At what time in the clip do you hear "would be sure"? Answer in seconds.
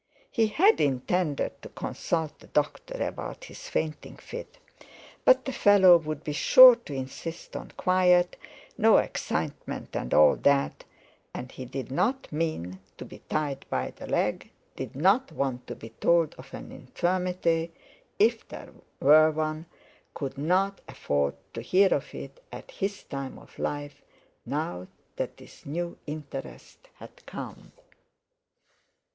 5.95-6.75